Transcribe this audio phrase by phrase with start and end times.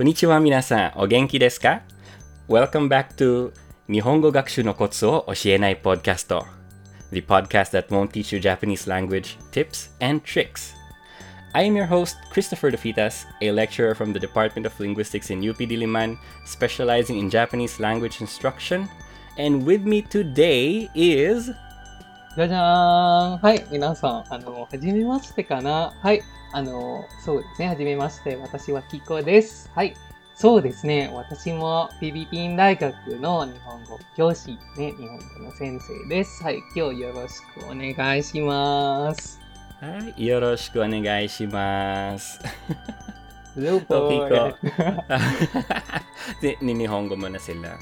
[0.00, 1.80] Konnichiwa minasan, o genki desu ka?
[2.48, 3.52] Welcome back to
[3.86, 6.46] Nihongo Gakushu no Kotsu o Oshienai Podcasto,
[7.10, 10.72] the podcast that won't teach you Japanese language tips and tricks.
[11.54, 15.58] I am your host, Christopher Defitas, a lecturer from the Department of Linguistics in UP
[15.58, 18.88] Diliman, specializing in Japanese language instruction.
[19.36, 21.50] And with me today is
[22.36, 26.22] じゃじゃーんはい、皆さん、あの、はじめましてかなはい、
[26.52, 29.68] あの、そうですね、はじめまして、私はキコです。
[29.74, 29.96] はい、
[30.36, 36.44] そうですね、私もフィリピン大学の日本語教師、ね、日本語の先生です。
[36.44, 39.40] はい、今日よろしくお願いします。
[39.80, 42.38] はい、よろしくお願いします。
[43.56, 44.06] Hello po.
[44.06, 44.54] Okay ko.
[46.40, 47.74] Ni- Ninihongo mo na sila.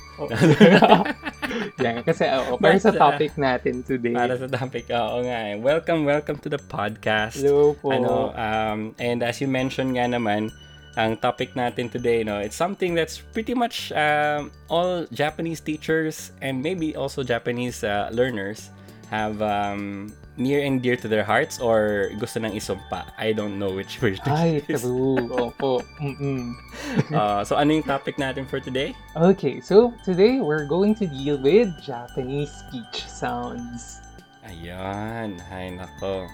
[1.84, 4.14] Yan, kasi oo, para sa topic natin today.
[4.14, 5.56] Para sa topic, oo nga eh.
[5.56, 7.40] Welcome, welcome to the podcast.
[7.40, 7.92] Hello po.
[7.92, 10.52] Ano, um, and as you mentioned nga naman,
[10.98, 16.58] ang topic natin today, no, it's something that's pretty much um, all Japanese teachers and
[16.58, 18.74] maybe also Japanese uh, learners
[19.06, 23.10] have um, near and dear to their hearts or gusto nang isumpa.
[23.18, 24.80] I don't know which which Ay, is.
[24.86, 25.18] true.
[25.34, 25.82] Opo.
[25.98, 26.54] Mm-mm.
[27.12, 28.94] Uh, so ano yung topic natin for today?
[29.18, 34.00] Okay, so today we're going to deal with Japanese speech sounds.
[34.46, 36.24] Ayan, hay nako.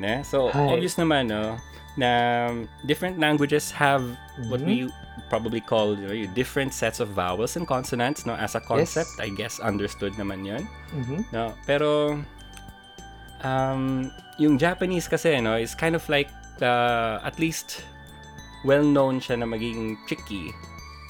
[0.00, 0.22] Ne?
[0.22, 0.72] So, Hi.
[0.78, 1.58] obvious naman, no,
[1.98, 2.54] na
[2.86, 4.06] different languages have
[4.48, 4.66] what Mhm.
[4.66, 4.76] we
[5.28, 8.32] probably call you know, different sets of vowels and consonants, no?
[8.38, 10.64] As a concept, I guess, understood naman yun.
[10.94, 11.26] Mhm.
[11.34, 11.52] No?
[11.66, 12.22] Pero,
[13.44, 16.30] um, yung Japanese kasi, no, is kind of like,
[16.62, 17.84] uh, at least,
[18.64, 20.50] well-known siya na magiging tricky.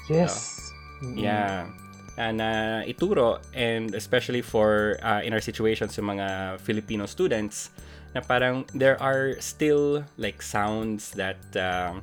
[0.08, 0.72] Yes.
[1.02, 1.16] Mm-mm.
[1.16, 1.68] Yeah.
[2.18, 2.48] Uh, na
[2.82, 7.70] ituro and especially for uh, in our situations yung mga Filipino students
[8.10, 12.02] na parang there are still like sounds that um,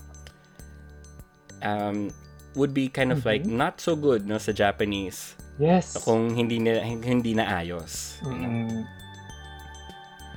[1.59, 1.97] um,
[2.55, 5.99] would be kind of like not so good no sa Japanese Yes.
[5.99, 8.15] kung hindi na hindi na ayos.
[8.23, 8.87] Mm-mm.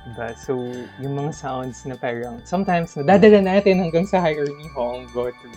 [0.09, 0.33] Diba?
[0.33, 0.57] So,
[0.97, 5.47] yung mga sounds na parang sometimes nadadala natin hanggang sa higher Nihongo to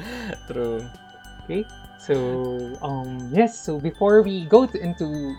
[0.46, 0.86] True.
[1.44, 1.66] Okay?
[2.00, 2.14] So,
[2.80, 5.36] um, yes, so before we go to, into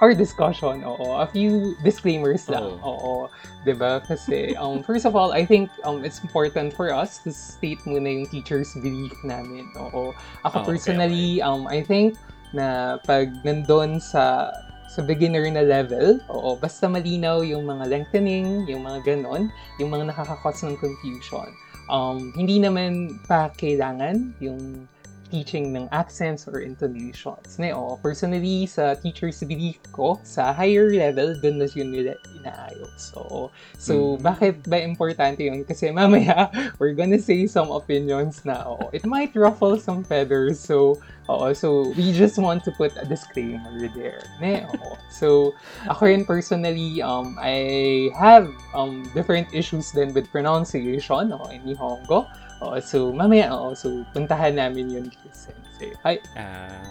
[0.00, 2.80] our discussion, oo, a few disclaimers lang.
[2.80, 3.28] Oo,
[3.62, 4.00] 'di ba?
[4.00, 8.08] Kasi, um, first of all, I think um, it's important for us to state muna
[8.08, 9.68] yung teacher's belief namin.
[9.76, 10.16] Oo.
[10.48, 12.16] Ako okay, personally, um, I think
[12.50, 14.50] na pag nandun sa
[14.90, 19.46] sa beginner na level, oo, basta malinaw yung mga lengthening, yung mga ganon,
[19.78, 21.46] yung mga nakakakos ng confusion.
[21.86, 24.86] Um, hindi naman pa kailangan yung
[25.30, 27.58] teaching ng accents or intonations.
[27.58, 32.98] Ne, oh, personally, sa teacher's belief ko, sa higher level, dun na yun nila inaayos.
[33.14, 34.22] So, so Mm.
[34.22, 35.64] bakit ba importante yun?
[35.64, 36.50] Kasi mamaya,
[36.82, 40.58] we're gonna say some opinions na, oh, it might ruffle some feathers.
[40.60, 40.98] So,
[41.30, 44.22] oo, so we just want to put a disclaimer there.
[44.42, 44.98] Ne, oo.
[45.08, 45.54] So,
[45.88, 52.26] ako rin personally, um, I have um, different issues din with pronunciation no, in Nihongo.
[52.60, 55.96] Oo, so, mamaya, oo, so, puntahan namin yun Sensei.
[56.04, 56.20] Hi.
[56.36, 56.84] Ah,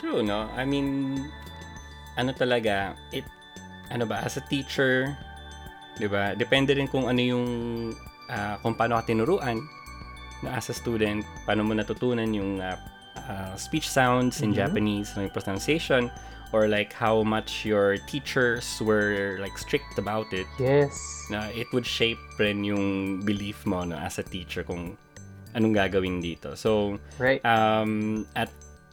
[0.00, 0.48] true, no?
[0.56, 1.20] I mean,
[2.16, 3.28] ano talaga, it,
[3.92, 5.12] ano ba, as a teacher,
[6.00, 7.46] di ba, depende rin kung ano yung,
[8.32, 9.60] ah, kung paano ka tinuruan,
[10.42, 12.80] na as a student, paano mo natutunan yung ah,
[13.28, 14.56] ah, speech sounds in Mhm.
[14.56, 16.10] Japanese, no, yung pronunciation,
[16.52, 20.92] or like how much your teachers were like strict about it, Yes.
[21.30, 24.96] na it would shape rin yung belief mo no, as a teacher kung
[25.54, 26.56] anong gagawin dito.
[26.56, 27.40] So, Right.
[27.44, 28.48] um at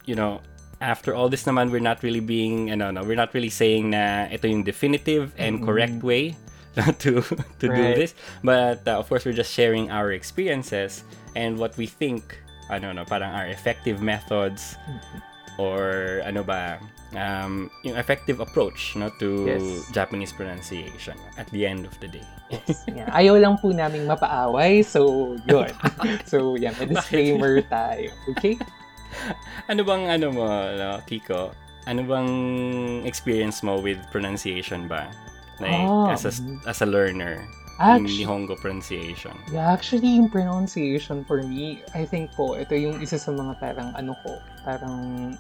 [0.07, 0.39] you know
[0.79, 4.31] after all this naman we're not really being ano no we're not really saying na
[4.31, 5.67] ito yung definitive and Mm-mm.
[5.67, 6.39] correct way
[7.03, 7.19] to
[7.59, 7.99] to do Right.
[7.99, 11.03] this but uh, of course we're just sharing our experiences
[11.35, 12.39] and what we think
[12.69, 14.77] ano no parang our effective methods
[15.57, 16.77] or ano ba
[17.17, 19.65] um yung effective approach no to Yes.
[19.91, 22.81] Japanese pronunciation at the end of the day Yes.
[22.89, 23.09] Yeah.
[23.13, 25.69] Ayaw lang po naming mapaaway, so yun.
[26.31, 28.09] so, yan, may disclaimer tayo.
[28.33, 28.57] Okay?
[29.69, 31.53] Ano bang ano mo, no, Kiko?
[31.85, 32.29] Ano bang
[33.05, 35.13] experience mo with pronunciation ba?
[35.61, 36.33] Like Ah, as a
[36.65, 37.45] as a learner
[37.79, 39.35] Actually, Nihongo pronunciation.
[39.51, 43.95] Yeah, actually, yung pronunciation for me, I think po, ito yung isa sa mga parang
[43.95, 44.35] ano ko,
[44.67, 45.33] parang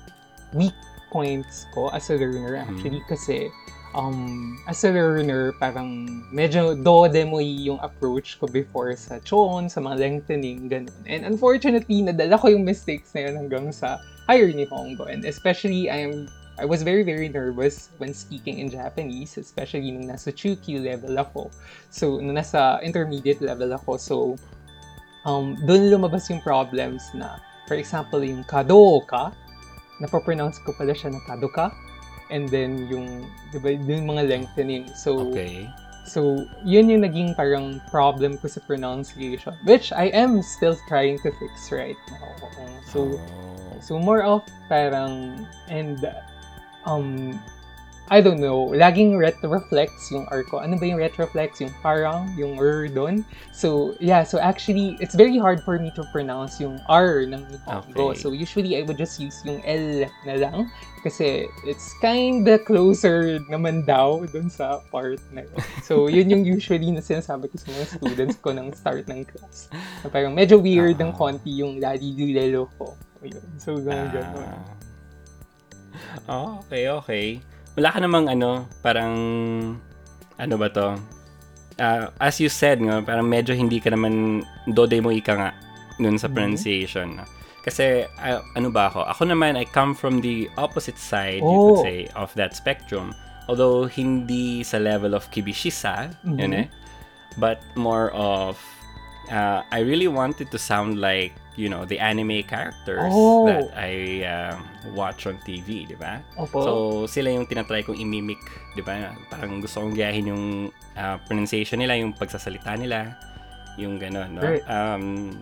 [0.55, 0.75] weak
[1.11, 3.49] points ko as a learner actually kasi
[3.93, 9.97] um, as a learner, parang medyo do-demoy yung approach ko before sa chon, sa mga
[9.97, 10.93] lengthening, ganun.
[11.09, 15.09] And unfortunately, nadala ko yung mistakes na yun hanggang sa higher Nihongo.
[15.09, 20.11] And especially, I am I was very, very nervous when speaking in Japanese, especially nung
[20.11, 21.47] nasa Chukyu level ako.
[21.87, 23.95] So, nung nasa intermediate level ako.
[23.95, 24.15] So,
[25.23, 29.31] um, doon lumabas yung problems na, for example, yung kadoka,
[30.03, 31.71] napopronounce ko pala siya na kadoka,
[32.27, 33.23] and then yung,
[33.55, 34.91] di ba, yung mga lengthening.
[34.99, 35.71] So, Okay.
[36.09, 41.29] So, yun yung naging parang problem ko sa pronunciation, which I am still trying to
[41.37, 42.33] fix right now.
[42.89, 43.77] So, Oh.
[43.77, 46.01] so more of parang, and,
[46.89, 47.37] um,
[48.09, 50.65] I don't know, laging retroflex yung R ko.
[50.65, 51.61] Ano ba yung retroflex?
[51.61, 53.21] Yung parang, yung R doon.
[53.53, 58.09] So, yeah, so actually, it's very hard for me to pronounce yung R ng Nihongo.
[58.09, 58.17] Okay.
[58.17, 60.73] So, usually, I would just use yung L na lang
[61.05, 65.61] kasi it's kinda closer naman daw dun sa part na yun.
[65.85, 69.69] So, yun yung usually na sinasabi ko sa mga students ko ng start ng class.
[70.01, 71.17] Na parang medyo weird ng Ah.
[71.29, 72.97] konti yung lelo ko.
[73.61, 74.78] So, ganun ganun.
[76.27, 76.31] Ah.
[76.31, 77.25] Oh, okay, okay.
[77.77, 79.13] Wala ka namang ano, parang,
[80.35, 80.97] ano ba to?
[81.79, 85.51] Ah, as you said, nga, parang medyo hindi ka naman, dode mo ika nga,
[85.97, 86.33] nun sa Mhm.
[86.35, 87.09] pronunciation.
[87.63, 89.03] Kasi, ah, ano ba ako?
[89.07, 91.79] Ako naman, I come from the opposite side, you Oh.
[91.79, 93.15] could say, of that spectrum.
[93.47, 96.61] Although, hindi sa level of kibishisa, yun Mhm.
[96.63, 96.67] eh.
[97.37, 98.59] But more of,
[99.29, 103.45] uh, I really wanted to sound like, you know, the anime characters Oh.
[103.47, 104.63] that I um,
[104.95, 106.23] watch on TV, di ba?
[106.39, 106.63] Opo.
[106.63, 106.71] So,
[107.07, 108.39] sila yung tinatry kong imimic,
[108.75, 109.13] di ba?
[109.29, 110.45] Parang gusto kong gayahin yung
[110.97, 113.15] uh, pronunciation nila, yung pagsasalita nila,
[113.77, 114.41] yung gano'n, no?
[114.43, 114.63] Right.
[114.67, 115.35] Um,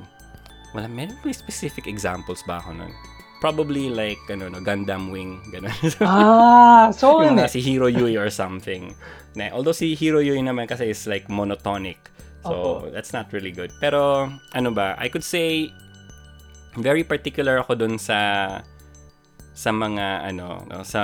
[0.73, 2.93] wala, meron may specific examples ba ako nun?
[3.37, 6.01] Probably like, ano, no, Gundam Wing, gano'n.
[6.01, 7.45] ah, so yung ano?
[7.45, 8.97] si Hiro Yui or something.
[9.37, 12.01] Na, although si Hiro Yui naman kasi is like monotonic.
[12.47, 12.91] So, Opo.
[12.91, 13.71] that's not really good.
[13.83, 15.71] Pero, ano ba, I could say,
[16.77, 18.61] very particular ako dun sa
[19.57, 21.01] sa mga ano no sa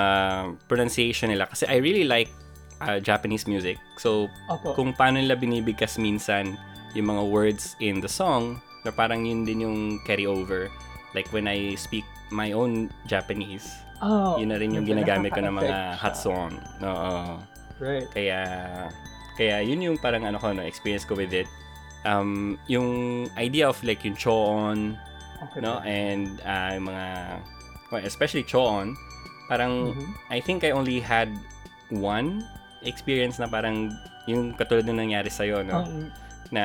[0.70, 2.30] pronunciation nila kasi I really like
[2.86, 4.78] uh, Japanese music so Opo.
[4.78, 6.54] kung paano nila binibigkas minsan
[6.94, 10.70] yung mga words in the song na parang yun din yung carry over
[11.18, 13.66] like when I speak my own Japanese
[14.06, 16.54] oh, yun na rin yung ginagamit ko ng mga hatson
[16.86, 17.42] oo
[17.82, 18.06] Right.
[18.14, 18.46] kaya
[19.34, 21.50] kaya yun yung parang ano ko no experience ko with it
[22.04, 22.88] um yung
[23.36, 24.98] idea of like yung choon
[25.44, 25.60] Okay.
[25.60, 27.06] no and uh, yung mga
[27.92, 28.96] well, especially choon
[29.46, 30.08] parang Mhm.
[30.30, 31.28] I think I only had
[31.92, 32.48] one
[32.82, 33.92] experience na parang
[34.24, 36.12] yung katulad ng nangyari sa no Ang-
[36.48, 36.64] na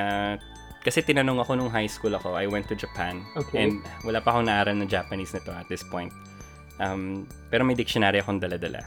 [0.79, 3.67] kasi tinanong ako nung high school ako I went to Japan Okay.
[3.67, 6.15] and wala pa akong naaral na Japanese nito at this point
[6.79, 8.79] um pero may dictionary akong dala-dala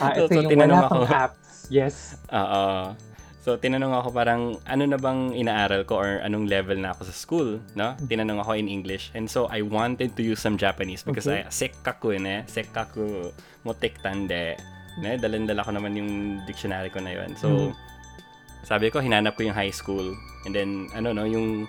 [0.00, 1.00] ah, So- ito so yung tinanong wala ako.
[1.06, 1.41] apps.
[1.72, 2.20] Yes.
[2.28, 2.92] Oo.
[3.42, 7.14] So, tinanong ako parang, ano na bang inaaral ko or anong level na ako sa
[7.16, 7.96] school, no?
[7.98, 9.10] Tinanong ako in English.
[9.16, 11.42] And so, I wanted to use some Japanese because Okay.
[11.42, 13.34] I, sekkaku ne, sekkaku
[13.66, 14.54] motektande.
[15.00, 16.10] Ne, dalan-dala ko naman yung
[16.44, 17.34] dictionary ko na yun.
[17.34, 17.72] So, Mhm.
[18.62, 20.12] sabi ko, hinanap ko yung high school.
[20.46, 21.66] And then, ano no, yung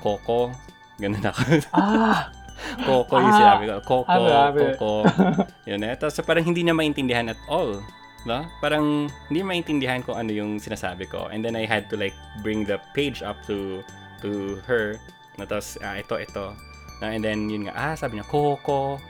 [0.00, 0.48] Coco,
[0.96, 1.42] ganun ako.
[1.76, 2.30] Ah,
[2.88, 3.74] Coco yung Ah, sinabi ko.
[3.84, 4.48] Coco, ah.
[4.48, 4.92] Coco.
[5.68, 5.92] Yun eh.
[5.92, 7.84] Tapos parang hindi na maintindihan at all.
[8.22, 8.46] No?
[8.58, 11.26] Parang hindi maintindihan kung ano yung sinasabi ko.
[11.26, 13.82] And then I had to like bring the page up to
[14.22, 14.94] to her.
[15.34, 16.54] Na tapos, ah, ito, ito.
[17.02, 19.02] And then yun nga, ah, sabi niya, Coco.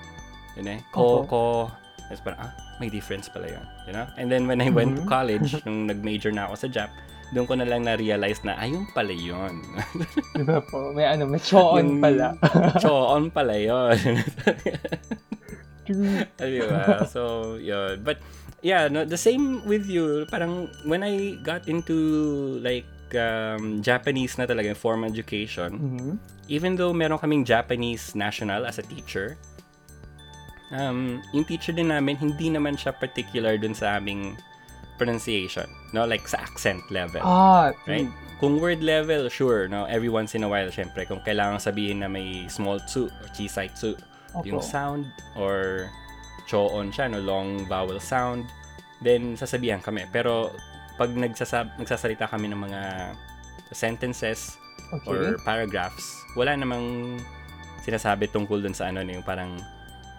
[0.56, 1.28] Yun eh, Coco.
[1.28, 1.46] Coco.
[2.08, 3.66] Tapos parang, ah, may difference pala yun.
[3.84, 4.08] You know?
[4.16, 5.10] And then when I went to Mhm.
[5.10, 6.88] college, nung nag-major na ako sa Jap,
[7.32, 9.60] doon ko na lang na-realize na, ayun pala yun.
[10.36, 10.92] di ba po?
[10.92, 12.36] May ano, may choon pala.
[12.84, 13.96] Choon pala yun.
[15.82, 17.02] Diba?
[17.08, 18.00] So, yun.
[18.04, 18.20] But,
[18.62, 20.26] yeah, no, the same with you.
[20.26, 26.12] Parang, when I got into, like, um, Japanese na talaga, formal education, Mhm.
[26.48, 29.36] even though meron kaming Japanese national as a teacher,
[30.72, 34.36] um, yung teacher din namin, hindi naman siya particular dun sa aming
[34.96, 35.66] pronunciation.
[35.92, 36.06] No?
[36.06, 37.20] Like, sa accent level.
[37.20, 38.08] Ah, Right?
[38.42, 39.86] Kung word level, sure, no?
[39.86, 43.70] Every once in a while, syempre, kung kailangan sabihin na may small tsu or chisai
[43.70, 43.94] tsu,
[44.34, 44.42] Opo.
[44.42, 45.06] yung sound,
[45.38, 45.86] or
[46.44, 47.18] choon siya, no?
[47.18, 48.46] Long vowel sound,
[49.00, 50.06] then sasabihan kami.
[50.10, 50.52] Pero,
[50.96, 52.82] pag nagsasab nagsasalita kami ng mga
[53.72, 54.58] sentences
[54.92, 55.08] Okay.
[55.08, 57.16] or paragraphs, wala namang
[57.80, 59.56] sinasabi tungkol dun sa ano, no, yung parang,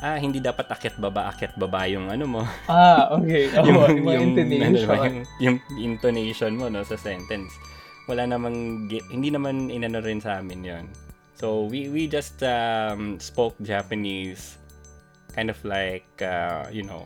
[0.02, 2.42] ah, hindi dapat akyat baba, akyat baba yung ano mo,
[2.74, 3.54] ah, okay.
[3.62, 4.90] Oh, yung, mga intonation.
[4.90, 7.54] ano yung, yung intonation mo no sa sentence
[8.04, 10.86] wala namang hindi naman inano rin sa amin yon
[11.40, 14.60] so we we just um, spoke Japanese
[15.34, 17.06] kind of like uh, you know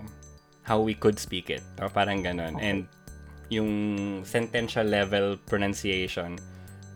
[0.64, 1.88] how we could speak it no?
[1.88, 2.68] parang ganon Okay.
[2.70, 2.80] and
[3.48, 3.72] yung
[4.28, 6.36] sentential level pronunciation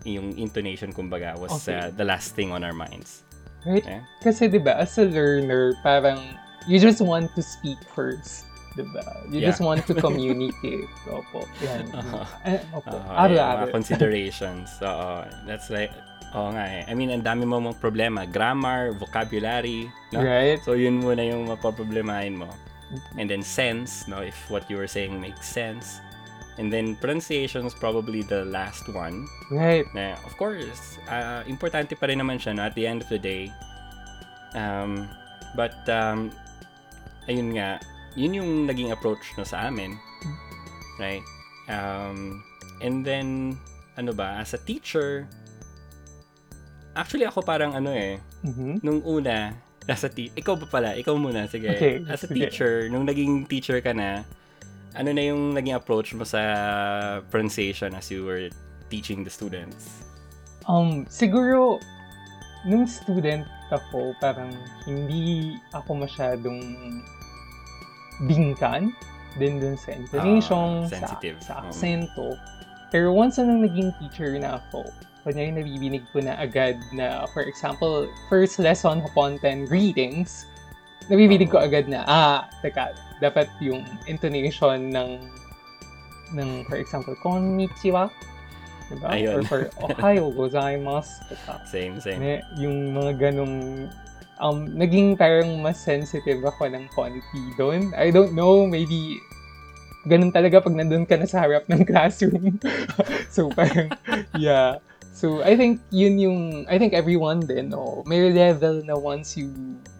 [0.03, 1.79] yung intonation kumbaga was Okay.
[1.79, 3.23] uh, the last thing on our minds
[3.61, 3.85] Right?
[3.85, 4.01] eh?
[4.25, 6.17] Kasi 'di ba as a learner, parang
[6.65, 8.49] you just want to speak first.
[8.73, 9.05] Diba?
[9.29, 9.53] You Yeah.
[9.53, 10.89] just want to communicate.
[11.05, 11.45] Opo.
[11.61, 11.85] Yan.
[11.93, 12.25] Uh-huh.
[12.41, 12.97] Eh, opo.
[13.05, 13.59] Aro, yung aro.
[13.69, 14.73] mga considerations.
[14.81, 15.93] Oo, that's like,
[16.35, 16.83] oo nga eh.
[16.87, 18.23] I mean, ang dami mo mong problema.
[18.23, 20.23] Grammar, vocabulary, no?
[20.23, 20.59] Right?
[20.63, 22.47] So, yun muna yung mapoproblemahin mo.
[23.15, 24.19] And then sense, no?
[24.19, 25.99] If what you were saying makes sense.
[26.59, 29.27] And then pronunciation is probably the last one.
[29.49, 29.87] Right.
[29.95, 32.67] Na, of course, ah, importante pa rin naman siya, no?
[32.67, 33.47] At the end of the day.
[34.51, 35.07] Um,
[35.55, 36.31] but, um,
[37.31, 37.79] ayun nga,
[38.19, 39.95] yun yung naging approach no sa amin.
[40.99, 41.23] Right?
[41.71, 42.43] Um,
[42.83, 43.55] and then,
[43.95, 45.27] ano ba, as a teacher,
[46.93, 48.81] actually ako parang ano eh, Mhm.
[48.81, 49.53] nung una,
[49.85, 51.69] as a te- ikaw pa pala, ikaw muna, sige.
[51.69, 52.37] Okay, as a sige.
[52.37, 54.21] teacher, nung naging teacher ka na,
[54.93, 56.41] ano na yung naging approach mo sa
[57.27, 58.51] pronunciation as you were
[58.87, 60.03] teaching the students?
[60.63, 61.79] Um, siguro,
[62.63, 64.51] nung student ako, parang
[64.83, 66.59] hindi ako masyadong
[68.21, 68.91] bingkan
[69.39, 71.37] din dun sa intonation, Ah, sensitive.
[71.39, 71.63] sa, sa Um.
[71.65, 72.27] aksento.
[72.91, 74.83] Pero once na nung naging teacher na ako,
[75.21, 80.49] kunyari nabibinig ko na agad na, for example, first lesson upon 10 greetings,
[81.09, 85.21] nabibinig ko agad na, ah, teka, dapat yung intonation ng,
[86.33, 88.09] ng for example, konnichiwa,
[88.89, 89.07] diba?
[89.13, 89.39] Ayun.
[89.39, 91.61] Or for ohayo gozaimasu, teka.
[91.69, 92.19] Same, same.
[92.19, 93.87] Ne, yung mga ganong
[94.41, 97.93] um, naging parang mas sensitive ako ng konti doon.
[97.93, 99.21] I don't know, maybe
[100.09, 102.57] ganun talaga pag nandun ka na sa harap ng classroom.
[103.33, 103.93] so parang,
[104.33, 104.81] yeah.
[105.11, 106.39] So I think yun yung,
[106.71, 109.51] I think everyone din, no, may level na once you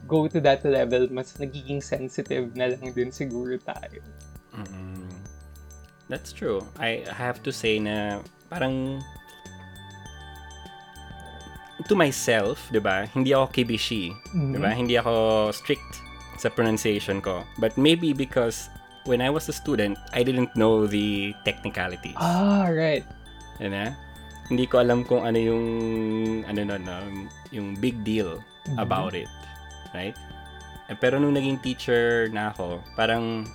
[0.08, 4.02] go to that level, mas nagiging sensitive na lang din siguro tayo.
[4.56, 5.08] Mm.
[6.12, 6.66] That's true.
[6.76, 8.20] I have to say na
[8.52, 9.00] parang
[11.88, 13.08] to myself, 'di ba?
[13.10, 14.52] Hindi ako kibishi, Mhm.
[14.54, 14.72] 'di ba?
[14.76, 15.14] Hindi ako
[15.56, 16.04] strict
[16.38, 17.48] sa pronunciation ko.
[17.58, 18.68] But maybe because
[19.08, 22.18] when I was a student, I didn't know the technicalities.
[22.20, 23.06] Ah, right.
[23.64, 23.96] Yun na?
[24.52, 25.66] Hindi ko alam kung ano yung
[26.44, 26.96] ano no, no
[27.56, 28.78] yung big deal Mhm.
[28.78, 29.32] about it.
[29.96, 30.14] Right?
[30.92, 33.48] Eh, pero nung naging teacher na ako, parang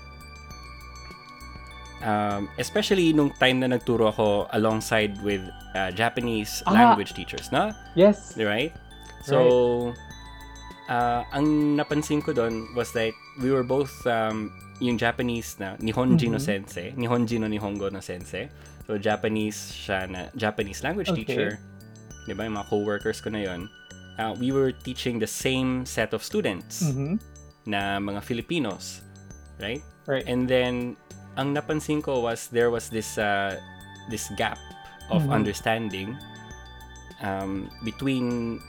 [2.00, 6.72] um, especially nung time na nagturo ako alongside with uh, Japanese Ah.
[6.72, 7.72] language teachers, no?
[7.92, 8.32] Yes.
[8.36, 8.72] Right?
[9.20, 9.92] So,
[10.88, 14.50] uh, ang napansin ko doon was that we were both um,
[14.80, 16.44] yung Japanese na Nihonji no Mhm.
[16.44, 18.48] sensei, Nihonji no Nihongo no sensei.
[18.86, 21.24] So, Japanese siya na, Japanese language Okay.
[21.26, 21.58] teacher.
[22.28, 22.46] Di ba?
[22.46, 23.66] Yung mga co-workers ko na yon.
[24.16, 27.18] Uh, we were teaching the same set of students Mhm.
[27.66, 29.02] na mga Filipinos.
[29.58, 29.82] Right?
[30.06, 30.22] Right.
[30.28, 30.94] And then,
[31.34, 33.56] ang napansin ko was there was this uh,
[34.06, 34.56] this gap
[35.10, 35.32] of Mhm.
[35.34, 36.08] understanding
[37.24, 38.60] um, between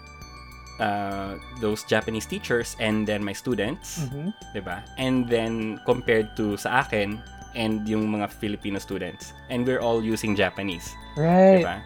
[0.79, 4.33] uh, those Japanese teachers and then my students, Mhm.
[4.53, 4.81] 'di ba?
[4.97, 7.19] And then compared to sa akin
[7.53, 9.33] and yung mga Filipino students.
[9.49, 11.65] And we're all using Japanese, 'di Right.
[11.65, 11.77] ba?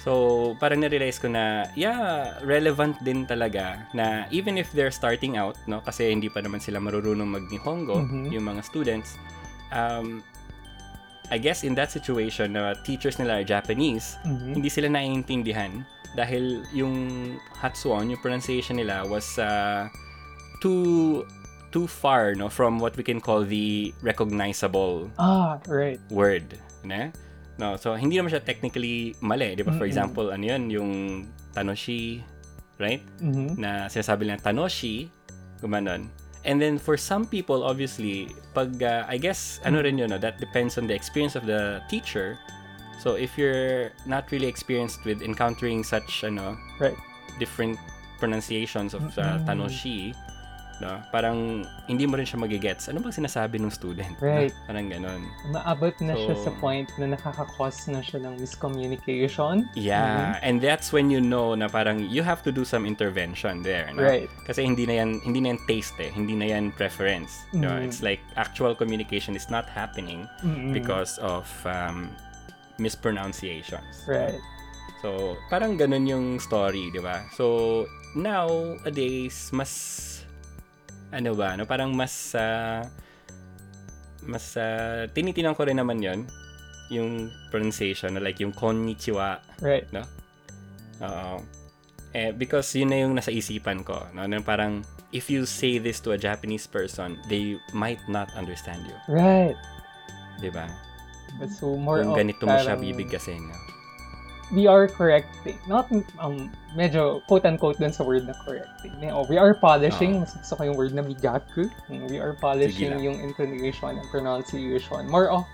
[0.00, 5.60] So, parang na-realize ko na, yeah, relevant din talaga na even if they're starting out,
[5.68, 8.32] no, kasi hindi pa naman sila marunong mag-Nihongo, Mhm.
[8.32, 9.20] yung mga students,
[9.68, 10.24] um,
[11.30, 14.58] I guess in that situation na teachers nila are Japanese, Mhm.
[14.58, 16.94] hindi sila naiintindihan dahil yung
[17.54, 19.86] Hatsuon, yung pronunciation nila was uh,
[20.58, 21.22] too
[21.70, 26.02] too far no from what we can call the recognizable Ah, right.
[26.10, 27.14] word na
[27.62, 29.92] no so hindi naman siya technically mali di ba for Mm-mm.
[29.94, 30.90] example ano yun yung
[31.54, 32.26] tanoshi
[32.82, 33.54] right Mhm.
[33.54, 35.06] na sinasabi lang tanoshi
[35.62, 36.10] gumanon
[36.44, 40.40] and then for some people obviously pag uh, I guess ano rin yun no that
[40.40, 42.38] depends on the experience of the teacher
[43.00, 46.96] so if you're not really experienced with encountering such ano Right.
[47.38, 47.76] different
[48.20, 50.12] pronunciations of uh, tanoshi
[50.80, 54.24] no parang hindi mo rin siya magigets ano bang sinasabi ng student no?
[54.24, 54.52] Right.
[54.64, 55.20] parang ganon
[55.52, 59.68] Maabot na siya So- sa point na nakaka-cause na siya ng miscommunication.
[59.76, 63.90] Yeah, and that's when you know na parang you have to do some intervention there,
[63.92, 64.02] no?
[64.02, 64.28] Right.
[64.46, 67.44] Kasi hindi na yan hindi na yan taste eh, hindi na yan preference.
[67.52, 67.68] No?
[67.76, 67.84] Mhm.
[67.84, 70.72] It's like actual communication is not happening Mm-mm.
[70.72, 72.08] because of um,
[72.78, 74.04] mispronunciations.
[74.08, 74.40] Right.
[75.00, 77.24] So, parang ganun yung story, di ba?
[77.32, 79.72] So, nowadays, mas
[81.10, 81.66] ano ba, no?
[81.66, 82.86] Parang mas ah,
[84.26, 86.26] mas ah, tinitinan ko rin naman yon
[86.90, 88.20] yung pronunciation, no?
[88.20, 89.86] like yung konnichiwa, Right.
[91.00, 91.38] Oo.
[92.10, 93.94] Eh, because yun na yung nasa isipan ko.
[94.10, 94.26] No?
[94.26, 94.82] Na parang,
[95.14, 98.98] if you say this to a Japanese person, they might not understand you.
[99.06, 99.54] Right.
[100.42, 100.66] Di ba?
[101.54, 103.38] So, more Kung of ganito mo siya bibigkasin.
[103.38, 103.56] No?
[104.52, 105.58] We are correcting.
[105.66, 108.92] Not, um, medyo quote-unquote dun sa word na correcting.
[109.10, 110.18] Oh, we are polishing.
[110.18, 110.20] Oo.
[110.26, 111.70] Mas gusto ko yung word na bigaku.
[111.88, 115.06] We are polishing yung intonation and pronunciation.
[115.08, 115.46] More of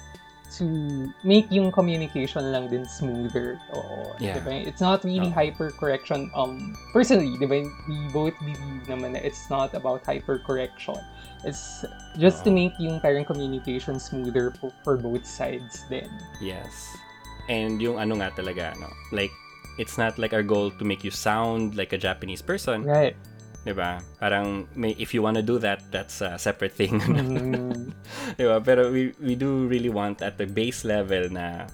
[0.56, 3.58] to make yung communication lang din smoother.
[3.74, 4.14] Oo.
[4.22, 4.38] Yeah.
[4.38, 4.62] Diba?
[4.64, 5.36] It's not really Oo.
[5.36, 6.30] hyper correction.
[6.32, 10.96] Um, personally, diba, we both believe naman na it's not about hyper correction.
[11.44, 11.84] It's
[12.16, 12.56] just to Oo.
[12.56, 16.08] make yung parang communication smoother for, for both sides din.
[16.40, 16.96] Yes.
[17.48, 18.90] And yung ano nga talaga, no?
[19.12, 19.30] Like,
[19.78, 22.82] it's not like our goal to make you sound like a Japanese person.
[22.84, 23.14] Right.
[23.66, 23.98] Diba?
[24.22, 26.98] Parang, may, if you wanna do that, that's a separate thing.
[27.06, 27.90] Mm,
[28.38, 28.62] diba?
[28.62, 31.66] Pero we, we do really want at the base level na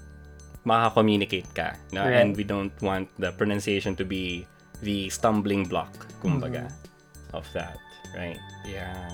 [0.64, 1.76] maka-communicate ka.
[1.92, 2.04] No?
[2.04, 2.20] Right.
[2.24, 4.46] And we don't want the pronunciation to be
[4.80, 5.92] the stumbling block,
[6.24, 7.36] kumbaga, Mm-hmm.
[7.36, 7.76] of that.
[8.16, 8.40] Right?
[8.68, 9.08] Yeah.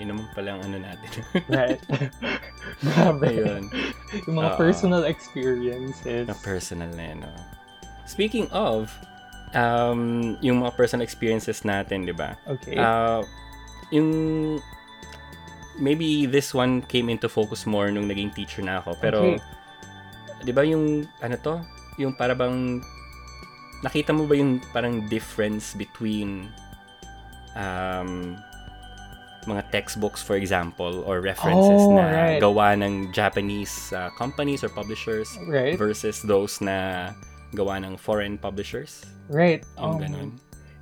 [0.00, 1.10] Yun naman pala ang ano natin.
[1.52, 1.80] right.
[2.84, 3.28] Grabe.
[3.28, 3.68] Ayun.
[4.26, 4.58] Yung mga Oo.
[4.58, 6.24] personal experiences.
[6.24, 7.30] na personal na no?
[8.08, 8.88] Speaking of,
[9.54, 12.34] um, yung mga personal experiences natin, di ba?
[12.48, 12.74] Okay.
[12.80, 13.22] Uh,
[13.92, 14.08] yung,
[15.78, 18.96] maybe this one came into focus more nung naging teacher na ako.
[18.98, 19.38] Pero, Okay.
[20.48, 21.54] di ba yung, ano to?
[22.00, 22.80] Yung para bang,
[23.84, 26.48] nakita mo ba yung parang difference between,
[27.54, 28.34] um,
[29.46, 32.40] mga textbooks, for example, or references Oh, na right.
[32.40, 35.76] gawa ng Japanese uh, companies or publishers right.
[35.80, 37.10] versus those na
[37.56, 39.04] gawa ng foreign publishers.
[39.32, 39.64] Right.
[39.80, 40.30] Yung Um, ganun.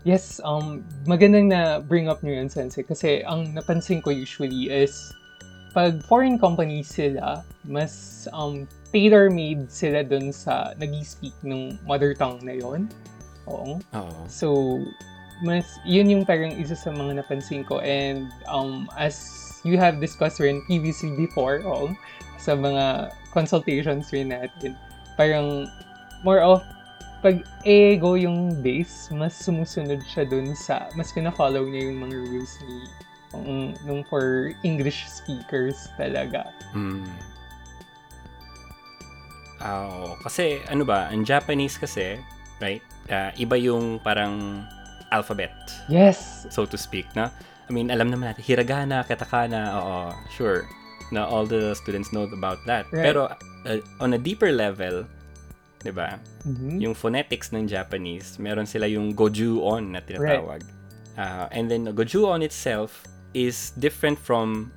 [0.06, 2.82] Yes, um, magandang na bring up nyo yun, Sensei.
[2.82, 4.94] Kasi ang napansin ko usually is
[5.76, 12.40] pag foreign companies sila, mas um, tailor-made sila dun sa nag speak ng mother tongue
[12.40, 12.88] na yon.
[13.46, 13.76] Oo.
[13.92, 14.18] Oo.
[14.28, 14.80] So,
[15.42, 17.78] mas, yun yung parang isa sa mga napansin ko.
[17.82, 19.18] And um, as
[19.62, 21.94] you have discussed rin previously before, oo,
[22.38, 24.78] sa mga consultations rin natin,
[25.18, 25.66] parang
[26.22, 26.62] more of
[27.18, 32.54] pag ego yung base, mas sumusunod siya dun sa, mas pina-follow niya yung mga rules
[32.62, 32.76] ni
[33.34, 36.46] um, nung for English speakers talaga.
[36.70, 37.10] Mm.
[39.58, 40.14] Oo.
[40.22, 42.22] kasi ano ba, ang Japanese kasi,
[42.62, 42.78] right?
[43.10, 44.64] ah, iba yung parang
[45.10, 45.52] alphabet,
[45.88, 46.46] Yes!
[46.50, 47.30] so to speak, na.
[47.68, 49.98] I mean, alam naman natin, hiragana, katakana, oo,
[50.32, 50.64] sure.
[51.12, 52.88] Na all the students know about that.
[52.88, 53.12] Right.
[53.12, 53.28] Pero
[53.64, 55.04] uh, on a deeper level,
[55.80, 56.16] 'di ba?
[56.44, 56.80] Mhm.
[56.80, 60.64] yung phonetics ng Japanese, meron sila yung goju-on na tinatawag.
[61.16, 63.04] Ah, and then goju-on itself
[63.36, 64.72] is different from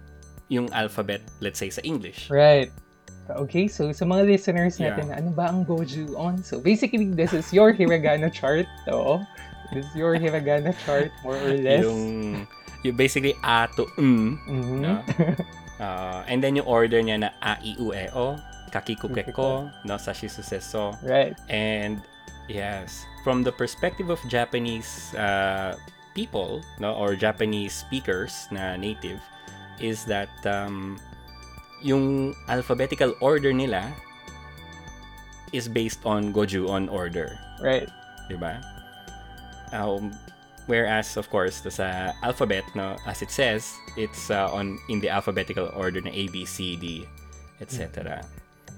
[0.52, 2.28] yung alphabet, let's say, sa English.
[2.28, 2.72] Right.
[3.32, 4.92] Okay, so sa mga listeners Yeah.
[4.92, 6.44] natin, ano ba ang Goju on?
[6.44, 8.68] So basically, this is your hiragana chart.
[8.84, 9.24] This
[9.76, 11.84] is your hiragana chart, more or less.
[11.84, 12.48] Yung,
[12.84, 14.80] yung basically a to m, Mhm.
[14.82, 14.94] no?
[15.82, 18.38] Ah, and then yung order niya na a, i, u, e, o,
[18.70, 20.94] kakikukeko, no, sashi, suseso.
[21.02, 21.34] Right.
[21.50, 22.06] And
[22.46, 25.74] yes, from the perspective of Japanese uh,
[26.14, 29.18] people, no, or Japanese speakers na native,
[29.82, 31.02] is that um,
[31.82, 33.90] yung alphabetical order nila
[35.52, 37.90] is based on Goju-on order, Right.
[38.30, 38.62] di ba?
[39.72, 40.12] Um,
[40.68, 45.10] whereas, of course, the sa alphabet, no, as it says, it's uh, on in the
[45.10, 47.08] alphabetical order na A, B, C, D,
[47.60, 48.22] etc.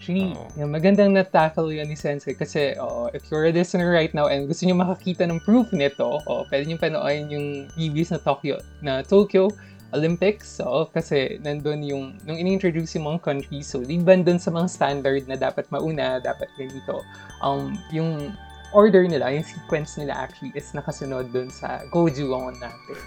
[0.04, 0.52] Actually, Oo.
[0.60, 4.52] yung magandang na-tackle yan ni Sensei kasi oh, if you're a listener right now and
[4.52, 9.00] gusto niyo makakita ng proof nito, oh, pwede niyo panoorin yung previous na Tokyo, na
[9.00, 9.48] Tokyo
[9.96, 10.60] Olympics.
[10.60, 15.24] So, kasi nandun yung, nung in-introduce yung mga countries, so liban dun sa mga standard
[15.30, 17.00] na dapat mauna, dapat ganito.
[17.40, 18.36] Um, yung
[18.76, 22.98] order nila, yung sequence nila actually is nakasunod dun sa Goju-on natin.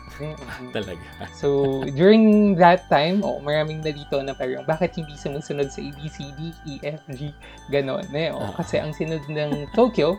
[0.72, 1.04] Talaga.
[1.36, 6.00] So, during that time, oh, maraming nalito na parang bakit hindi sumusunod sa A, B,
[6.08, 7.36] C, D, E, F, G,
[7.68, 8.06] ganon.
[8.16, 8.54] Eh, oh, Ah.
[8.62, 10.14] Kasi ang sinod ng Tokyo,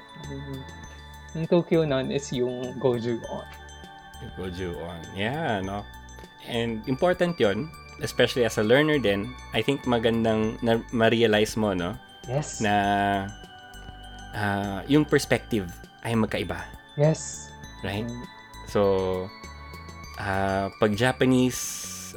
[1.32, 3.48] yung Tokyo nun is yung Goju on.
[4.36, 5.00] Goju on.
[5.16, 5.88] Yeah, no?
[6.44, 7.72] And important yon
[8.04, 11.96] especially as a learner din, I think magandang na ma-realize mo, no?
[12.28, 12.60] Yes.
[12.60, 13.26] Na
[14.38, 15.66] ah, yung perspective
[16.06, 16.62] ay magkaiba,
[16.94, 17.50] Yes.
[17.82, 18.06] right?
[18.70, 19.26] So,
[20.22, 21.58] ah, pag Japanese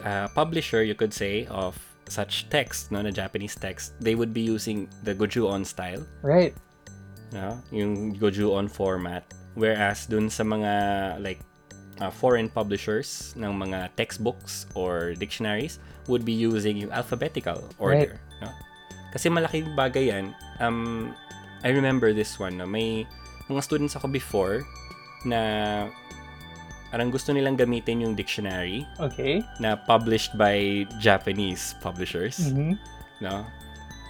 [0.04, 1.80] ah, publisher, you could say, of
[2.10, 6.04] such text, no, na Japanese text, they would be using the Goju on style.
[6.20, 6.52] Right.
[7.30, 7.54] no?
[7.70, 9.22] yung Goju on format.
[9.54, 10.72] Whereas dun sa mga
[11.22, 11.38] like
[12.02, 15.78] uh, foreign publishers ng mga textbooks or dictionaries
[16.10, 18.18] would be using yung alphabetical order.
[18.42, 18.50] No?
[19.14, 20.34] Kasi malaking bagay yan.
[20.58, 21.14] Um,
[21.62, 22.56] I remember this one.
[22.56, 22.64] No?
[22.64, 23.04] May
[23.46, 24.64] mga students ako before
[25.24, 25.40] na
[26.88, 29.44] parang gusto nilang gamitin yung dictionary Okay.
[29.58, 32.74] na published by Japanese publishers Mhm.
[33.20, 33.46] no?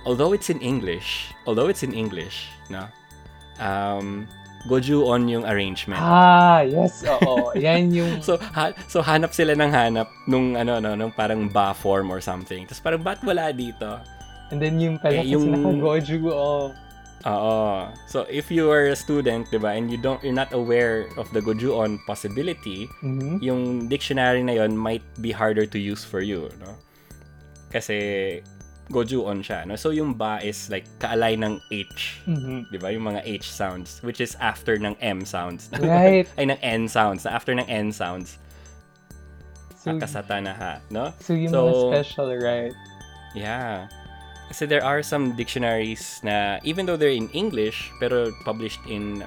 [0.08, 2.88] Although it's in English, although it's in English, no?
[3.60, 4.24] um,
[4.64, 6.00] goju on yung arrangement.
[6.00, 7.52] Ah, yes, oo.
[7.52, 8.24] Yan yung...
[8.24, 12.24] So, ha- so hanap sila ng hanap nung ano no, nung parang ba form or
[12.24, 12.64] something.
[12.64, 14.00] Tapos parang ba't wala dito?
[14.48, 16.72] And then yung pala Eh, yung- naka-goju, oh.
[17.28, 17.84] Oo.
[18.08, 21.28] So if you are a student, 'di ba, and you don't you're not aware of
[21.36, 23.44] the goju-on possibility, Mhm.
[23.44, 26.72] yung dictionary na yon might be harder to use for you, no?
[27.68, 28.40] Kasi
[28.88, 29.76] goju-on siya, no?
[29.76, 32.72] So yung ba is like kaalay ng H, Mhm.
[32.72, 32.88] 'di ba?
[32.88, 35.68] Yung mga H sounds which is after ng M sounds.
[35.76, 36.24] Right.
[36.40, 38.40] Ay ng N sounds, na after ng N sounds.
[39.80, 41.08] So, Akasata na ha, no?
[41.20, 42.72] so yung So- mga special, right?
[43.32, 43.88] Yeah.
[44.50, 49.22] Kasi there are some dictionaries na even though they're in English pero published in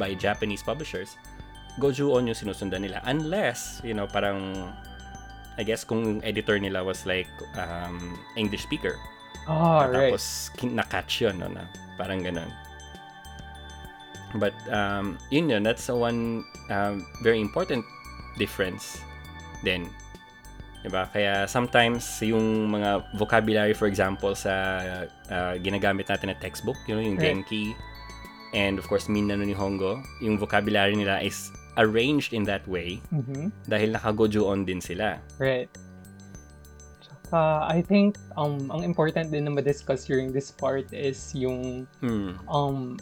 [0.00, 1.20] by Japanese publishers,
[1.76, 4.72] Goju-on yung sinusundan nila unless, you know, parang
[5.60, 7.28] I guess kung editor nila was like
[7.60, 8.96] um, English speaker.
[9.44, 10.08] Oh, right.
[10.16, 11.68] Tapos na-catch yun, no, na
[12.00, 12.48] parang ganun.
[14.40, 17.84] But um, yun yun, that's one um, very important
[18.40, 19.04] difference
[19.62, 19.92] din.
[20.84, 21.08] Diba?
[21.08, 24.52] Kaya sometimes yung mga vocabulary for example sa
[25.32, 27.40] uh, ginagamit natin na textbook, you know, yung Right.
[27.40, 27.72] Genki
[28.52, 31.48] and of course Minna no Nihongo, yung vocabulary nila is
[31.80, 33.48] arranged in that way Mhm.
[33.66, 35.18] dahil naka-goju on din sila.
[35.40, 35.72] Right.
[37.00, 42.36] Tsaka, I think, um, ang important din na ma-discuss during this part is yung, Hmm.
[42.46, 42.94] um,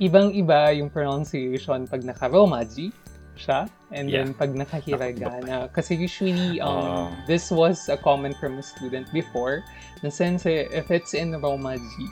[0.00, 2.94] ibang-iba yung pronunciation pag naka-Romaji
[3.36, 4.24] siya, and Yeah.
[4.24, 5.72] then pag naka-Hiragana.
[5.72, 7.08] Kasi usually, Oh.
[7.08, 9.64] um, this was a comment from a student before,
[10.02, 12.06] na since eh, if it's in Romaji,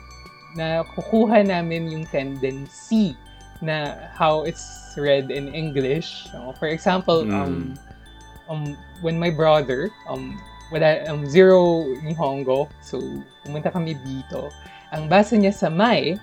[0.57, 3.15] na kukuha namin yung tendency
[3.61, 6.27] na how it's read in English.
[6.33, 7.77] So, for example, um,
[8.49, 10.35] um, when my brother, um,
[10.73, 12.99] wala, um, zero Nihongo, so
[13.45, 14.49] pumunta kami dito,
[14.91, 16.17] ang basa niya sa Mai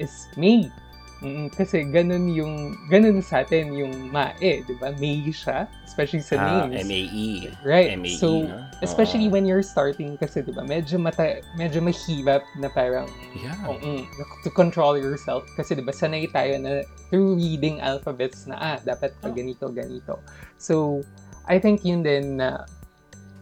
[0.00, 0.72] is May.
[1.18, 4.94] Mm, kasi ganun yung, ganun sa atin yung Mae, di ba?
[5.02, 6.86] May siya, especially sa Ah, names.
[6.86, 7.50] MAE.
[7.66, 7.98] Right.
[7.98, 8.62] MAE, so, no?
[8.86, 9.34] especially Oo.
[9.34, 13.58] when you're starting kasi, di ba, medyo, mata, medyo mahirap na parang Yeah.
[13.66, 14.06] Mm,
[14.46, 15.42] to control yourself.
[15.58, 19.34] Kasi diba, sanay tayo na through reading alphabets na, ah, dapat pag Oh.
[19.34, 20.14] ganito, ganito.
[20.54, 21.02] So,
[21.50, 22.62] I think yun din na,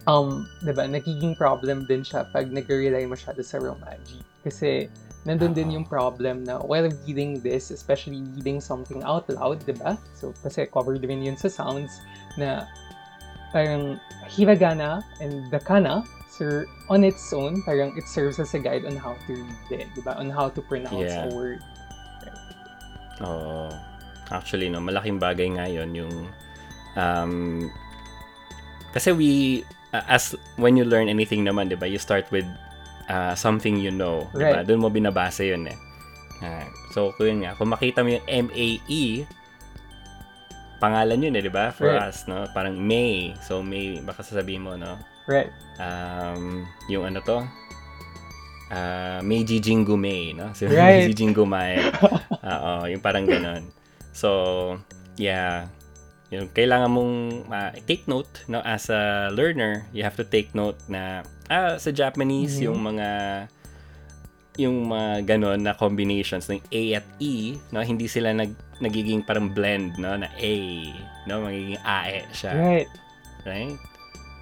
[0.09, 4.25] um, diba, nagiging problem din siya pag nag-rely masyado sa Romaji.
[4.41, 4.89] Kasi,
[5.27, 5.77] nandun din Oo.
[5.83, 9.99] yung problem na while reading this, especially reading something out loud, diba?
[10.15, 12.01] So, kasi covered din yun sa sounds
[12.39, 12.71] na
[13.51, 13.99] parang
[14.31, 18.95] hiragana and the kana sir, on its own, parang it serves as a guide on
[18.95, 20.21] how to read it, di ba?
[20.21, 21.25] On how to pronounce Yeah.
[21.25, 21.65] a word.
[23.25, 23.73] Oo.
[24.29, 26.15] Actually, no, malaking bagay nga yun yung
[26.99, 27.33] um,
[28.93, 29.63] kasi we
[29.97, 31.87] uh, as when you learn anything naman, 'di ba?
[31.89, 32.45] You start with
[33.09, 34.27] uh, something you know?
[34.33, 34.63] Right.
[34.63, 35.79] Doon mo binabasa 'yun eh.
[36.37, 39.25] Ah, so, kung yun nga, kung makita mo yung MAE,
[40.77, 41.73] pangalan yun eh, di ba?
[41.73, 42.13] For Right.
[42.13, 42.45] us, no?
[42.53, 43.33] Parang May.
[43.41, 45.01] So, May, baka sasabihin mo, no?
[45.27, 45.49] Right.
[45.81, 47.43] um, yung ano to,
[48.71, 50.53] uh, Meiji Jingu Mei, no?
[50.57, 51.09] So, Right.
[51.09, 51.81] Meiji Jingu Mai.
[52.53, 53.73] Oo, yung parang ganon.
[54.13, 54.77] So,
[55.17, 55.73] yeah.
[56.29, 57.15] Yung kailangan mong
[57.49, 58.61] uh, take note, no?
[58.61, 62.65] As a learner, you have to take note na, ah, sa Japanese, Mhm.
[62.65, 63.09] yung mga
[64.57, 67.85] yung mga ganon na combinations ng A at E, no?
[67.85, 68.49] Hindi sila nag,
[68.81, 70.17] nagiging parang blend, no?
[70.17, 70.55] Na A,
[71.29, 71.45] no?
[71.45, 72.89] Magiging AE siya Right.
[73.45, 73.77] right?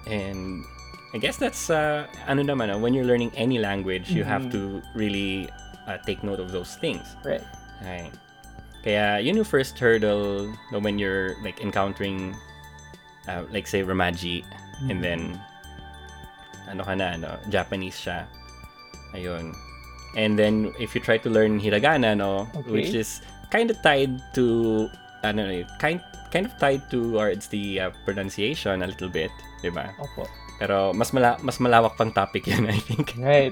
[0.07, 0.63] And
[1.11, 4.51] I guess that's uh, ano naman, uh, when you're learning any language, you have Mhm.
[4.55, 4.59] to
[4.95, 5.51] really
[5.83, 7.03] uh, take note of those things.
[7.27, 7.43] Right.
[7.83, 8.15] Right.
[8.81, 12.31] Kaya yun yung first hurdle no, when you're like encountering
[13.27, 14.47] uh, like say Romaji
[14.87, 15.35] and then
[16.67, 18.25] ano ka na, no, Japanese siya.
[19.11, 19.53] Ayun.
[20.15, 22.71] And then if you try to learn hiragana, no, Okay.
[22.71, 23.19] which is
[23.51, 24.87] kind of tied to
[25.21, 25.99] ano eh, kind
[26.31, 29.91] kind of tied towards the uh, pronunciation a little bit, 'di ba?
[29.99, 30.23] Opo.
[30.55, 33.11] Pero mas mala mas malawak pang topic 'yun, I think.
[33.19, 33.51] Right.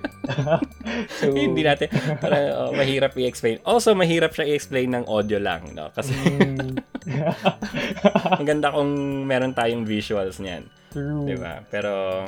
[1.20, 3.60] so, Hindi natin parang oh, mahirap i-explain.
[3.68, 5.92] Also mahirap siya i-explain ng audio lang, no?
[5.92, 6.80] Kasi mm,
[8.40, 8.92] ang ganda kung
[9.28, 10.64] meron tayong visuals niyan.
[10.96, 11.28] true.
[11.28, 11.60] 'di ba?
[11.68, 12.24] Pero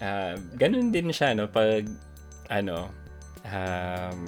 [0.00, 1.84] ah, ganun din siya no pag
[2.48, 2.88] ano
[3.44, 4.18] um,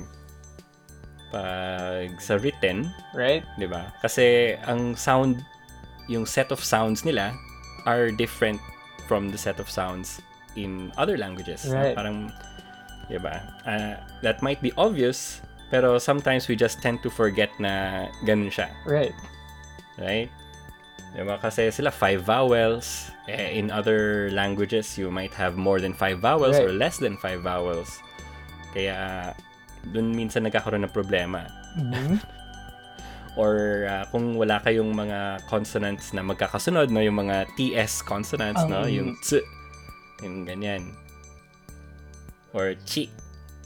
[1.31, 3.47] pag sa written, Right?
[3.59, 3.95] 'di ba?
[4.03, 5.39] Kasi ang sound
[6.11, 7.31] yung set of sounds nila
[7.87, 8.59] are different
[9.07, 10.19] from the set of sounds
[10.59, 11.63] in other languages.
[11.71, 11.79] no?
[11.79, 11.95] Right.
[11.95, 12.35] Parang
[13.07, 13.47] 'di ba?
[13.63, 13.95] Ah,
[14.27, 15.39] that might be obvious,
[15.71, 19.15] pero sometimes we just tend to forget na ganun siya Right.
[20.03, 20.31] right?
[21.11, 21.41] Diba?
[21.43, 23.11] Kasi sila five vowels.
[23.27, 26.67] Eh, in other languages, you might have more than five vowels Right.
[26.67, 27.99] or less than five vowels.
[28.71, 29.33] Kaya,
[29.91, 31.51] dun minsan nagkakaroon ng problema.
[31.79, 32.19] Mhm.
[33.41, 38.83] or uh, kung wala kayong mga consonants na magkakasunod, no, yung mga TS consonants, no,
[38.87, 39.39] Um, yung ts,
[40.23, 40.95] yung ganyan.
[42.51, 43.07] Or chi.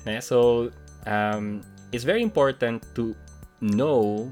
[0.04, 0.68] Yeah, so,
[1.08, 3.16] um, it's very important to
[3.60, 4.28] know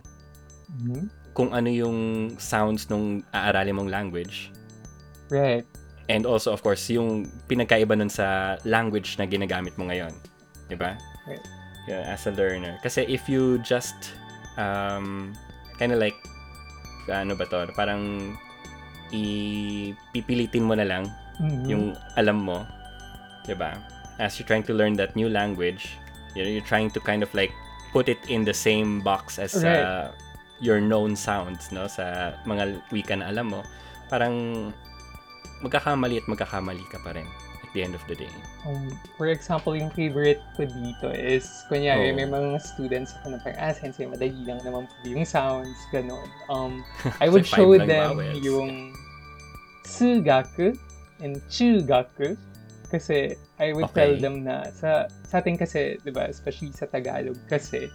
[0.76, 1.08] Mhm.
[1.32, 4.52] Kung ano yung sounds nung aaralin mong language.
[5.32, 5.64] Right.
[6.10, 10.12] And also, of course, yung pinagkaiba nun sa language na ginagamit mo ngayon.
[10.68, 10.98] Diba?
[11.24, 11.40] Right.
[11.88, 12.76] Yeah, as a learner.
[12.84, 14.12] Kasi if you just,
[14.60, 15.32] um,
[15.80, 16.14] kind of like,
[17.08, 18.34] ano ba to, parang
[19.12, 21.04] ipipilitin mo na lang
[21.40, 21.64] Mhm.
[21.68, 22.64] yung alam mo,
[23.44, 23.76] 'di ba?
[24.20, 25.96] As you're trying to learn that new language,
[26.36, 27.50] you know, you're trying to kind of like
[27.90, 29.82] put it in the same box as uh, Right.
[30.62, 31.90] Your known sounds, no?
[31.90, 33.66] Sa mga wika na alam mo,
[34.06, 34.70] parang
[35.60, 37.26] magkakamali at magkakamali ka pa rin
[37.62, 38.30] at the end of the day.
[38.62, 42.18] Um, for example, yung favorite ko dito is, kunyari, Oo.
[42.18, 46.26] may mga students ako na parang, ah, sensei, madali lang naman po yung sounds, ganun.
[46.46, 46.86] Um,
[47.18, 48.38] I would show them vowels.
[48.42, 48.94] yung
[49.82, 50.78] tsugaku
[51.22, 52.38] and chugaku.
[52.92, 54.20] Kasi I would tell Okay.
[54.20, 57.88] them na sa sa atin kasi, 'di ba, especially sa Tagalog kasi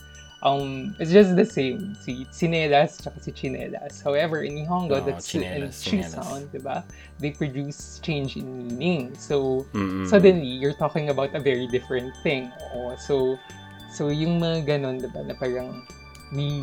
[0.45, 4.03] um it's just the same si sinelas tsaka si chinelas.
[4.05, 6.13] However, in Nihongo, the tsu and chinelas, chu chinelas.
[6.13, 6.85] sound, 'di ba?
[7.17, 8.45] They produce change in
[8.77, 9.17] meaning.
[9.17, 10.05] So Mm-mm.
[10.05, 12.53] suddenly you're talking about a very different thing.
[12.77, 12.93] Oo.
[13.01, 13.41] So
[13.89, 15.81] so yung mga ganun, 'di ba, na parang
[16.29, 16.53] we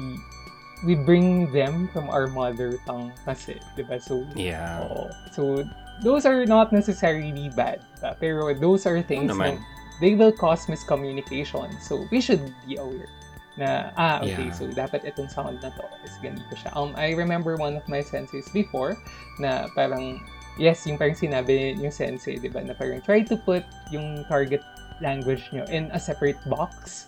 [0.87, 3.99] we bring them from our mother tongue kasi, 'di ba?
[3.99, 4.87] So Yeah.
[4.87, 5.11] oo.
[5.35, 5.67] So
[6.07, 8.15] those are not necessarily bad, diba?
[8.23, 9.59] pero those are things na
[10.03, 11.71] they will cause miscommunication.
[11.83, 13.11] So we should be aware
[13.55, 14.57] na ah okay Yeah.
[14.57, 16.75] so dapat itong sound na to is ganito siya.
[16.75, 18.99] Um I remember one of my senseis before
[19.39, 20.19] na parang
[20.59, 23.63] yes, yung parang sinabi yung sensei, 'di ba, na parang try to put
[23.95, 24.63] yung target
[25.03, 27.07] language nyo in a separate box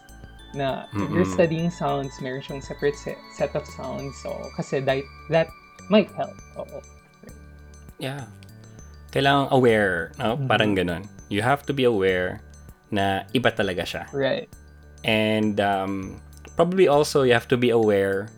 [0.57, 4.17] na if you're studying sounds, meron siyang separate se- set of sounds.
[4.25, 5.53] So, kasi that, that
[5.93, 6.33] might help.
[6.57, 6.81] Oo.
[8.01, 8.25] Yeah.
[9.13, 10.37] Kailangan aware, no?
[10.41, 10.49] Mhm.
[10.49, 11.05] Parang ganun.
[11.29, 12.41] You have to be aware
[12.89, 14.05] na iba talaga siya.
[14.17, 14.49] Right.
[15.05, 16.25] And um,
[16.57, 18.29] probably also you have to be aware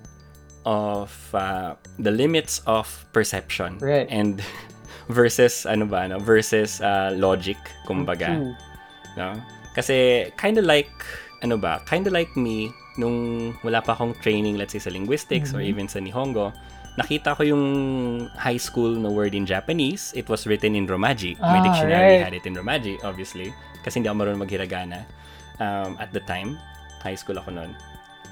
[0.67, 4.07] of uh, the limits of perception Right.
[4.11, 4.43] and
[5.09, 7.57] versus ano ba no versus uh, logic
[7.89, 8.53] kumbaga.
[9.17, 9.33] No?
[9.73, 10.91] Kasi kind of like
[11.41, 15.55] ano ba kind of like me nung wala pa akong training let's say sa linguistics
[15.55, 15.71] or Mhm.
[15.71, 16.51] even sa Nihongo
[16.99, 17.65] nakita ko yung
[18.35, 20.11] high school na word in Japanese.
[20.19, 21.39] It was written in Romaji.
[21.39, 22.27] My Ah, dictionary right.
[22.27, 23.55] had it in Romaji obviously
[23.87, 25.07] kasi hindi ako marunong maghiragana
[25.63, 26.59] um, at the time.
[27.01, 27.73] High school ako noon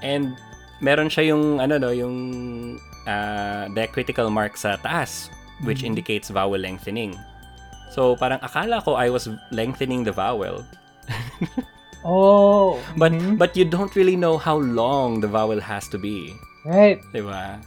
[0.03, 0.37] and
[0.81, 2.17] meron siya yung ano no yung
[3.09, 5.33] uh, diacritical mark sa taas
[5.65, 5.97] which Mhm.
[5.97, 7.17] indicates vowel lengthening
[7.89, 10.61] so parang akala ko I was lengthening the vowel
[12.07, 12.79] Oh.
[12.95, 13.35] but mhm.
[13.35, 16.31] but you don't really know how long the vowel has to be
[16.69, 17.01] right.
[17.11, 17.59] di ba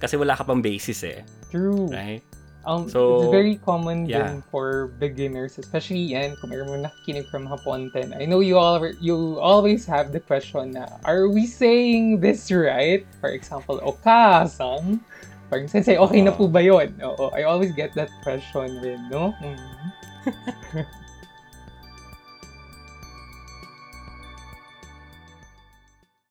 [0.00, 1.20] kasi wala ka pang basis eh
[1.52, 1.88] True.
[1.90, 2.22] right
[2.66, 4.34] Um, So, it's very common yeah.
[4.34, 8.10] din for beginners, especially yan, kung meron mo nakikinig from Haponten.
[8.10, 13.06] I know you all you always have the question na, are we saying this right?
[13.22, 14.98] For example, okasang.
[15.46, 16.90] Parang sensei, okay na po ba yun?
[16.98, 19.30] Oo, I always get that question rin, no?
[19.38, 19.86] Mhm.